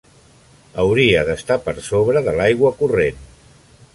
[0.83, 3.23] Hauria d'estar per sobre de l'aigua corrent.